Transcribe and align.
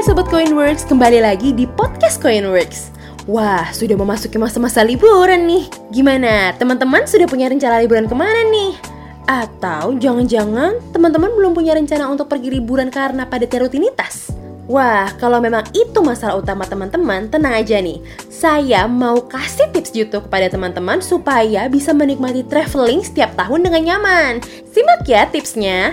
Hai 0.00 0.08
Sobat 0.08 0.32
Coinworks, 0.32 0.88
kembali 0.88 1.20
lagi 1.20 1.52
di 1.52 1.68
podcast 1.68 2.24
Coinworks 2.24 2.88
Wah, 3.28 3.68
sudah 3.68 4.00
memasuki 4.00 4.40
masa-masa 4.40 4.80
liburan 4.80 5.44
nih 5.44 5.68
Gimana, 5.92 6.56
teman-teman 6.56 7.04
sudah 7.04 7.28
punya 7.28 7.52
rencana 7.52 7.84
liburan 7.84 8.08
ke 8.08 8.16
mana 8.16 8.48
nih? 8.48 8.80
Atau 9.28 10.00
jangan-jangan 10.00 10.80
teman-teman 10.96 11.36
belum 11.36 11.52
punya 11.52 11.76
rencana 11.76 12.08
untuk 12.08 12.32
pergi 12.32 12.48
liburan 12.48 12.88
karena 12.88 13.28
padatnya 13.28 13.68
rutinitas? 13.68 14.32
Wah, 14.72 15.12
kalau 15.20 15.36
memang 15.36 15.68
itu 15.76 16.00
masalah 16.00 16.40
utama 16.40 16.64
teman-teman, 16.64 17.28
tenang 17.28 17.60
aja 17.60 17.76
nih. 17.76 18.00
Saya 18.32 18.88
mau 18.88 19.20
kasih 19.28 19.68
tips 19.68 19.92
YouTube 19.92 20.32
kepada 20.32 20.48
teman-teman 20.48 21.04
supaya 21.04 21.68
bisa 21.68 21.92
menikmati 21.92 22.40
traveling 22.48 23.04
setiap 23.04 23.36
tahun 23.36 23.68
dengan 23.68 23.82
nyaman. 23.84 24.40
Simak 24.72 25.04
ya 25.04 25.28
tipsnya. 25.28 25.92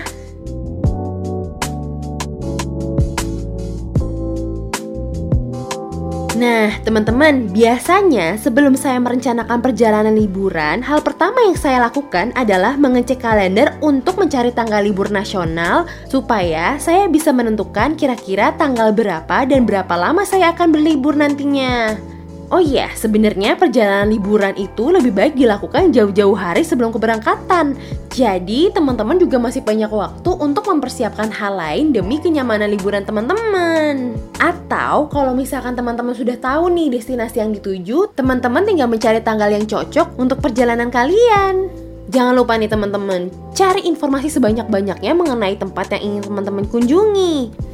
Nah, 6.38 6.70
teman-teman, 6.86 7.50
biasanya 7.50 8.38
sebelum 8.38 8.78
saya 8.78 9.02
merencanakan 9.02 9.58
perjalanan 9.58 10.14
liburan, 10.14 10.86
hal 10.86 11.02
pertama 11.02 11.42
yang 11.42 11.58
saya 11.58 11.82
lakukan 11.82 12.30
adalah 12.38 12.78
mengecek 12.78 13.18
kalender 13.18 13.74
untuk 13.82 14.14
mencari 14.22 14.54
tanggal 14.54 14.78
libur 14.78 15.10
nasional 15.10 15.90
supaya 16.06 16.78
saya 16.78 17.10
bisa 17.10 17.34
menentukan 17.34 17.98
kira-kira 17.98 18.54
tanggal 18.54 18.94
berapa 18.94 19.50
dan 19.50 19.66
berapa 19.66 19.90
lama 19.98 20.22
saya 20.22 20.54
akan 20.54 20.70
berlibur 20.70 21.18
nantinya. 21.18 21.98
Oh 22.48 22.64
iya, 22.64 22.88
sebenarnya 22.96 23.60
perjalanan 23.60 24.08
liburan 24.08 24.56
itu 24.56 24.88
lebih 24.88 25.12
baik 25.12 25.36
dilakukan 25.36 25.92
jauh-jauh 25.92 26.32
hari 26.32 26.64
sebelum 26.64 26.96
keberangkatan. 26.96 27.76
Jadi, 28.08 28.72
teman-teman 28.72 29.20
juga 29.20 29.36
masih 29.36 29.60
banyak 29.60 29.92
waktu 29.92 30.30
untuk 30.32 30.64
mempersiapkan 30.64 31.28
hal 31.28 31.60
lain 31.60 31.92
demi 31.92 32.16
kenyamanan 32.16 32.72
liburan 32.72 33.04
teman-teman. 33.04 34.16
Atau 34.40 35.12
kalau 35.12 35.36
misalkan 35.36 35.76
teman-teman 35.76 36.16
sudah 36.16 36.40
tahu 36.40 36.72
nih 36.72 36.88
destinasi 36.88 37.36
yang 37.36 37.52
dituju, 37.52 38.16
teman-teman 38.16 38.64
tinggal 38.64 38.88
mencari 38.88 39.20
tanggal 39.20 39.52
yang 39.52 39.68
cocok 39.68 40.16
untuk 40.16 40.40
perjalanan 40.40 40.88
kalian. 40.88 41.68
Jangan 42.08 42.32
lupa 42.32 42.56
nih 42.56 42.72
teman-teman, 42.72 43.28
cari 43.52 43.84
informasi 43.84 44.32
sebanyak-banyaknya 44.32 45.12
mengenai 45.12 45.60
tempat 45.60 45.92
yang 46.00 46.16
ingin 46.16 46.32
teman-teman 46.32 46.64
kunjungi. 46.64 47.67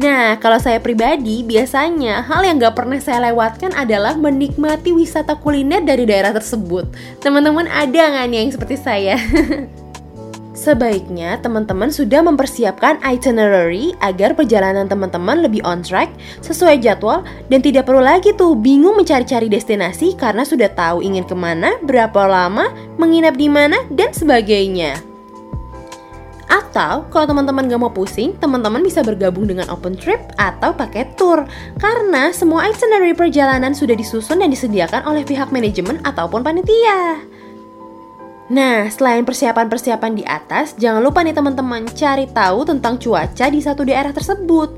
Nah, 0.00 0.40
kalau 0.40 0.56
saya 0.56 0.80
pribadi, 0.80 1.44
biasanya 1.44 2.24
hal 2.24 2.40
yang 2.48 2.56
gak 2.56 2.80
pernah 2.80 2.96
saya 2.96 3.28
lewatkan 3.28 3.76
adalah 3.76 4.16
menikmati 4.16 4.88
wisata 4.88 5.36
kuliner 5.36 5.84
dari 5.84 6.08
daerah 6.08 6.32
tersebut. 6.32 6.88
Teman-teman 7.20 7.68
ada 7.68 8.00
nggak 8.08 8.26
nih 8.32 8.38
yang 8.40 8.52
seperti 8.56 8.76
saya? 8.80 9.20
Sebaiknya 10.62 11.40
teman-teman 11.42 11.90
sudah 11.90 12.22
mempersiapkan 12.22 13.02
itinerary 13.02 13.96
agar 13.98 14.36
perjalanan 14.36 14.86
teman-teman 14.86 15.42
lebih 15.42 15.64
on 15.66 15.82
track, 15.82 16.12
sesuai 16.38 16.78
jadwal, 16.78 17.26
dan 17.50 17.64
tidak 17.64 17.88
perlu 17.88 18.04
lagi 18.04 18.30
tuh 18.36 18.54
bingung 18.54 18.94
mencari-cari 18.94 19.50
destinasi 19.50 20.14
karena 20.14 20.46
sudah 20.46 20.70
tahu 20.70 21.02
ingin 21.02 21.26
ke 21.26 21.34
mana, 21.34 21.80
berapa 21.82 22.30
lama, 22.30 22.70
menginap 22.94 23.34
di 23.34 23.50
mana, 23.50 23.80
dan 23.90 24.14
sebagainya. 24.14 25.11
Atau 26.52 27.08
kalau 27.08 27.24
teman-teman 27.24 27.64
gak 27.64 27.80
mau 27.80 27.88
pusing, 27.88 28.36
teman-teman 28.36 28.84
bisa 28.84 29.00
bergabung 29.00 29.48
dengan 29.48 29.72
open 29.72 29.96
trip 29.96 30.20
atau 30.36 30.76
paket 30.76 31.16
tour. 31.16 31.48
Karena 31.80 32.28
semua 32.28 32.68
itinerary 32.68 33.16
perjalanan 33.16 33.72
sudah 33.72 33.96
disusun 33.96 34.44
dan 34.44 34.52
disediakan 34.52 35.08
oleh 35.08 35.24
pihak 35.24 35.48
manajemen 35.48 35.96
ataupun 36.04 36.44
panitia. 36.44 37.24
Nah, 38.52 38.84
selain 38.92 39.24
persiapan-persiapan 39.24 40.12
di 40.12 40.28
atas, 40.28 40.76
jangan 40.76 41.00
lupa 41.00 41.24
nih 41.24 41.32
teman-teman 41.32 41.88
cari 41.96 42.28
tahu 42.28 42.68
tentang 42.68 43.00
cuaca 43.00 43.48
di 43.48 43.64
satu 43.64 43.88
daerah 43.88 44.12
tersebut. 44.12 44.76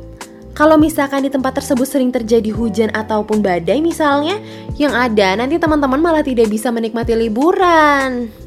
Kalau 0.55 0.79
misalkan 0.79 1.27
di 1.27 1.31
tempat 1.35 1.59
tersebut 1.59 1.83
sering 1.83 2.15
terjadi 2.15 2.55
hujan 2.55 2.95
ataupun 2.95 3.43
badai 3.43 3.83
misalnya, 3.83 4.39
yang 4.79 4.95
ada 4.95 5.35
nanti 5.35 5.59
teman-teman 5.59 5.99
malah 5.99 6.23
tidak 6.23 6.47
bisa 6.47 6.71
menikmati 6.71 7.19
liburan. 7.19 8.44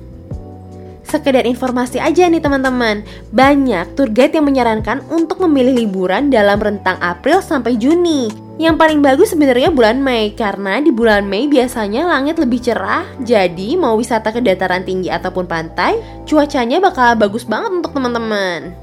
Sekedar 1.08 1.48
informasi 1.48 2.04
aja 2.04 2.28
nih 2.28 2.44
teman-teman, 2.44 3.00
banyak 3.32 3.96
tour 3.96 4.12
guide 4.12 4.36
yang 4.36 4.44
menyarankan 4.44 5.00
untuk 5.08 5.40
memilih 5.40 5.88
liburan 5.88 6.28
dalam 6.28 6.60
rentang 6.60 7.00
April 7.00 7.40
sampai 7.40 7.80
Juni. 7.80 8.28
Yang 8.60 8.76
paling 8.76 9.00
bagus 9.00 9.32
sebenarnya 9.32 9.72
bulan 9.72 10.04
Mei 10.04 10.36
karena 10.36 10.84
di 10.84 10.92
bulan 10.92 11.24
Mei 11.24 11.48
biasanya 11.48 12.04
langit 12.12 12.36
lebih 12.36 12.60
cerah, 12.60 13.08
jadi 13.24 13.80
mau 13.80 13.96
wisata 13.96 14.36
ke 14.36 14.44
dataran 14.44 14.84
tinggi 14.84 15.08
ataupun 15.08 15.48
pantai, 15.48 15.96
cuacanya 16.28 16.84
bakal 16.84 17.16
bagus 17.16 17.48
banget 17.48 17.72
untuk 17.72 17.96
teman-teman. 17.96 18.76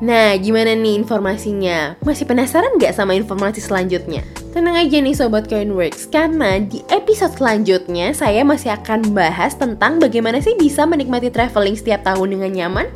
Nah, 0.00 0.32
gimana 0.40 0.72
nih 0.72 0.96
informasinya? 0.96 2.00
Masih 2.00 2.24
penasaran 2.24 2.72
nggak 2.80 2.96
sama 2.96 3.12
informasi 3.12 3.60
selanjutnya? 3.60 4.24
Tenang 4.56 4.72
aja 4.72 5.04
nih 5.04 5.12
Sobat 5.12 5.52
Coinworks, 5.52 6.08
karena 6.08 6.56
di 6.56 6.80
episode 6.88 7.36
selanjutnya 7.36 8.16
saya 8.16 8.40
masih 8.40 8.72
akan 8.72 9.04
membahas 9.04 9.52
tentang 9.52 10.00
bagaimana 10.00 10.40
sih 10.40 10.56
bisa 10.56 10.88
menikmati 10.88 11.28
traveling 11.28 11.76
setiap 11.76 12.00
tahun 12.08 12.40
dengan 12.40 12.50
nyaman. 12.56 12.88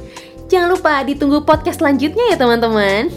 Jangan 0.48 0.72
lupa 0.72 1.04
ditunggu 1.04 1.44
podcast 1.44 1.84
selanjutnya 1.84 2.32
ya 2.32 2.40
teman-teman. 2.40 3.12